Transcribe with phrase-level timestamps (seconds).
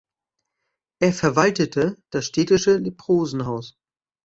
[0.99, 3.77] Er verwaltete das städtische Leprosenhaus.